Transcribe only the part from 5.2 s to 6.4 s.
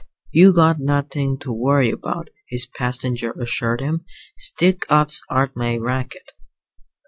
ain't my racket."